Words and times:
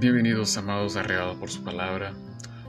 Bienvenidos 0.00 0.56
amados 0.56 0.94
arreados 0.94 1.36
por 1.38 1.50
su 1.50 1.64
palabra. 1.64 2.14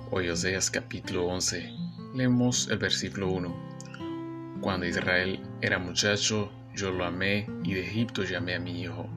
Hoy 0.10 0.30
Oseas 0.30 0.72
capítulo 0.72 1.28
11. 1.28 1.72
Leemos 2.16 2.68
el 2.70 2.80
versículo 2.80 3.30
1. 3.30 4.58
Cuando 4.62 4.88
Israel 4.88 5.40
era 5.62 5.78
muchacho, 5.78 6.52
yo 6.76 6.92
lo 6.92 7.06
amé 7.06 7.48
y 7.64 7.76
de 7.76 7.86
Egipto 7.86 8.24
llamé 8.24 8.56
a 8.56 8.60
mi 8.60 8.82
hijo. 8.82 9.08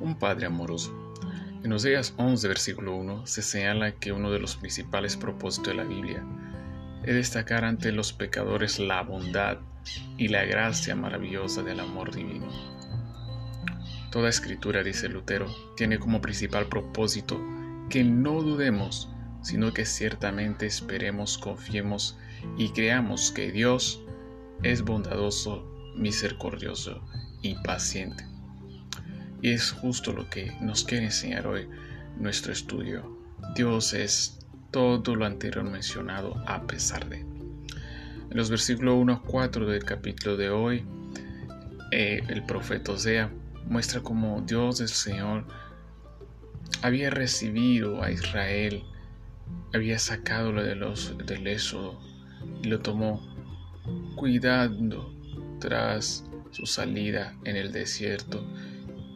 Un 0.00 0.18
padre 0.18 0.46
amoroso. 0.46 1.14
En 1.62 1.70
Oseas 1.74 2.14
11 2.16 2.48
versículo 2.48 2.96
1 2.96 3.26
se 3.26 3.42
señala 3.42 3.92
que 3.92 4.12
uno 4.12 4.30
de 4.30 4.38
los 4.38 4.56
principales 4.56 5.18
propósitos 5.18 5.68
de 5.68 5.74
la 5.74 5.84
Biblia 5.84 6.24
es 7.02 7.14
destacar 7.14 7.66
ante 7.66 7.92
los 7.92 8.14
pecadores 8.14 8.78
la 8.78 9.02
bondad 9.02 9.58
y 10.16 10.28
la 10.28 10.46
gracia 10.46 10.96
maravillosa 10.96 11.62
del 11.62 11.80
amor 11.80 12.14
divino. 12.14 12.79
Toda 14.10 14.28
escritura, 14.28 14.82
dice 14.82 15.08
Lutero, 15.08 15.46
tiene 15.76 16.00
como 16.00 16.20
principal 16.20 16.66
propósito 16.66 17.40
que 17.88 18.02
no 18.02 18.42
dudemos, 18.42 19.08
sino 19.40 19.72
que 19.72 19.86
ciertamente 19.86 20.66
esperemos, 20.66 21.38
confiemos 21.38 22.18
y 22.58 22.70
creamos 22.70 23.30
que 23.30 23.52
Dios 23.52 24.02
es 24.64 24.82
bondadoso, 24.82 25.64
misericordioso 25.96 27.02
y 27.40 27.54
paciente. 27.62 28.26
Y 29.42 29.52
es 29.52 29.70
justo 29.70 30.12
lo 30.12 30.28
que 30.28 30.52
nos 30.60 30.84
quiere 30.84 31.04
enseñar 31.04 31.46
hoy 31.46 31.68
nuestro 32.18 32.52
estudio. 32.52 33.16
Dios 33.54 33.94
es 33.94 34.40
todo 34.72 35.14
lo 35.14 35.24
anterior 35.24 35.64
mencionado 35.64 36.34
a 36.48 36.66
pesar 36.66 37.08
de. 37.08 37.20
En 37.20 38.36
los 38.36 38.50
versículos 38.50 38.96
1 38.98 39.12
a 39.12 39.22
4 39.22 39.66
del 39.66 39.84
capítulo 39.84 40.36
de 40.36 40.50
hoy, 40.50 40.84
eh, 41.92 42.22
el 42.28 42.44
profeta 42.44 42.92
Osea 42.92 43.30
muestra 43.70 44.00
cómo 44.00 44.42
Dios 44.42 44.80
el 44.80 44.88
Señor 44.88 45.46
había 46.82 47.08
recibido 47.08 48.02
a 48.02 48.10
Israel, 48.10 48.82
había 49.72 49.98
sacado 50.00 50.52
de 50.52 50.74
los, 50.74 51.16
del 51.24 51.46
éxodo 51.46 52.00
y 52.62 52.68
lo 52.68 52.80
tomó 52.80 53.22
cuidando 54.16 55.14
tras 55.60 56.24
su 56.50 56.66
salida 56.66 57.36
en 57.44 57.54
el 57.54 57.70
desierto 57.70 58.44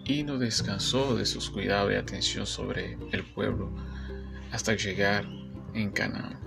y 0.04 0.22
no 0.22 0.38
descansó 0.38 1.16
de 1.16 1.26
sus 1.26 1.50
cuidados 1.50 1.92
y 1.92 1.96
atención 1.96 2.46
sobre 2.46 2.96
el 3.10 3.24
pueblo 3.24 3.72
hasta 4.52 4.74
llegar 4.74 5.26
en 5.74 5.90
Canaán. 5.90 6.38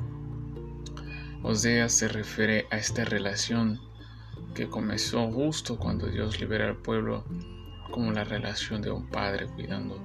Osea 1.43 1.89
se 1.89 2.07
refiere 2.07 2.67
a 2.71 2.77
esta 2.77 3.03
relación 3.03 3.81
que 4.55 4.69
comenzó 4.69 5.29
justo 5.29 5.77
cuando 5.77 6.07
Dios 6.07 6.39
libera 6.39 6.69
al 6.69 6.77
pueblo 6.77 7.25
como 7.91 8.11
la 8.11 8.23
relación 8.23 8.81
de 8.81 8.91
un 8.91 9.07
padre 9.07 9.47
cuidando 9.47 10.01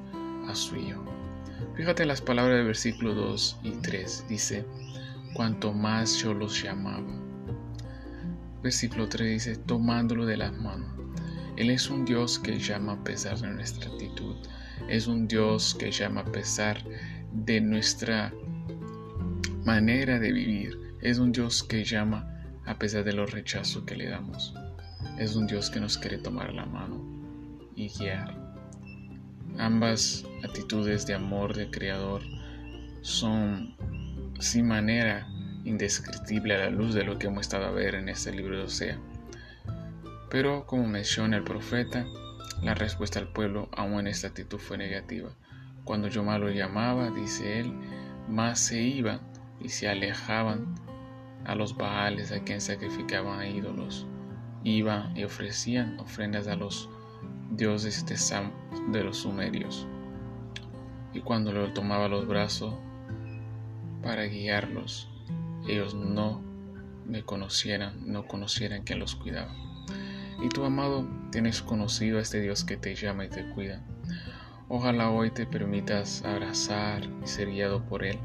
a 0.49 0.55
su 0.55 0.77
hijo. 0.77 1.05
Fíjate 1.77 2.05
las 2.05 2.21
palabras 2.21 2.57
del 2.57 2.67
versículo 2.67 3.15
2 3.15 3.61
y 3.63 3.71
3. 3.71 4.27
Dice, 4.29 4.67
cuanto 5.35 5.73
más 5.73 6.17
yo 6.19 6.35
los 6.35 6.63
llamaba. 6.63 7.07
Versículo 8.63 9.09
3 9.09 9.31
dice, 9.31 9.57
tomándolo 9.57 10.27
de 10.27 10.37
las 10.37 10.53
manos. 10.53 10.91
Él 11.57 11.71
es 11.71 11.91
un 11.91 12.05
Dios 12.05 12.39
que 12.39 12.59
llama 12.59 12.95
a 12.95 13.05
pesar 13.05 13.39
de 13.39 13.51
nuestra 13.51 13.91
actitud. 13.91 14.37
Es 14.89 15.07
un 15.07 15.29
Dios 15.29 15.75
que 15.75 15.91
llama 15.91 16.23
a 16.23 16.33
pesar 16.33 16.83
de 17.33 17.61
nuestra 17.61 18.33
manera 19.65 20.19
de 20.19 20.33
vivir. 20.33 20.79
Es 21.01 21.19
un 21.19 21.33
Dios 21.33 21.63
que 21.63 21.85
llama 21.85 22.29
a 22.67 22.79
pesar 22.79 23.05
de 23.05 23.13
los 23.13 23.31
rechazos 23.31 23.85
que 23.85 23.97
le 23.97 24.09
damos. 24.09 24.55
Es 25.19 25.37
un 25.37 25.47
Dios 25.47 25.71
que 25.71 25.81
nos 25.81 25.99
quiere 25.99 26.19
tomar 26.19 26.53
la 26.53 26.67
mano 26.67 27.22
y 27.75 27.89
guiar. 27.89 28.37
Ambas 29.59 30.25
actitudes 30.45 31.07
de 31.07 31.15
amor 31.15 31.55
de 31.55 31.71
Creador 31.71 32.23
son 33.03 33.77
sin 34.41 34.67
manera 34.67 35.29
indescriptible 35.65 36.55
a 36.55 36.59
la 36.59 36.71
luz 36.71 36.95
de 36.95 37.05
lo 37.05 37.19
que 37.19 37.27
hemos 37.27 37.43
estado 37.43 37.67
a 37.67 37.71
ver 37.71 37.95
en 37.95 38.09
este 38.09 38.33
libro 38.33 38.57
de 38.57 38.65
Osea. 38.65 38.99
Pero 40.31 40.67
como 40.67 40.89
menciona 40.89 41.37
el 41.37 41.45
profeta, 41.45 42.07
la 42.63 42.75
respuesta 42.75 43.19
al 43.19 43.33
pueblo 43.33 43.69
aún 43.73 44.01
en 44.01 44.07
esta 44.07 44.29
actitud 44.29 44.59
fue 44.59 44.79
negativa. 44.79 45.31
Cuando 45.85 46.09
yo 46.09 46.23
más 46.23 46.41
lo 46.41 46.51
llamaba, 46.51 47.11
dice 47.11 47.61
él, 47.61 47.73
más 48.29 48.61
se 48.61 48.81
iban 48.81 49.21
y 49.61 49.69
se 49.69 49.89
alejaban 49.89 50.75
a 51.45 51.55
los 51.55 51.77
baales 51.77 52.33
a 52.33 52.43
quien 52.45 52.61
sacrificaban 52.61 53.41
a 53.41 53.49
ídolos. 53.49 54.07
Iban 54.65 55.17
y 55.17 55.25
ofrecían 55.25 55.99
ofrendas 55.99 56.47
a 56.47 56.55
los 56.55 56.89
dioses 57.57 58.05
de, 58.07 58.17
de 58.93 59.05
los 59.05 59.19
sumerios. 59.19 59.87
Y 61.13 61.21
cuando 61.21 61.53
lo 61.53 61.73
tomaba 61.73 62.09
los 62.09 62.27
brazos 62.27 62.75
para 64.03 64.25
guiarlos, 64.25 65.09
ellos 65.69 65.95
no 65.95 66.43
me 67.07 67.23
conocieran, 67.23 68.11
no 68.11 68.27
conocieran 68.27 68.83
quien 68.83 68.99
los 68.99 69.15
cuidaba. 69.15 69.55
Y 70.43 70.49
tu 70.49 70.65
amado, 70.65 71.07
tienes 71.31 71.63
conocido 71.63 72.19
a 72.19 72.23
este 72.23 72.41
Dios 72.41 72.65
que 72.65 72.77
te 72.77 72.95
llama 72.95 73.27
y 73.27 73.29
te 73.29 73.49
cuida. 73.51 73.83
Ojalá 74.69 75.11
hoy 75.11 75.31
te 75.31 75.47
permitas 75.47 76.25
abrazar 76.25 77.05
y 77.23 77.27
ser 77.27 77.51
guiado 77.51 77.85
por 77.85 78.05
Él. 78.05 78.19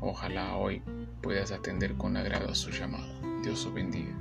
Ojalá 0.00 0.56
hoy 0.56 0.82
puedas 1.22 1.52
atender 1.52 1.94
con 1.94 2.16
agrado 2.16 2.50
a 2.50 2.54
su 2.54 2.70
llamado. 2.70 3.06
Dios 3.42 3.66
os 3.66 3.74
bendiga. 3.74 4.14